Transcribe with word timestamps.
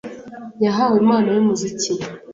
Yahawe 0.63 0.95
impano 1.03 1.27
yumuziki. 1.35 1.91